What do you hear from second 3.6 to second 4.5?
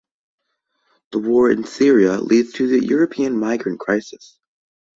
crisis.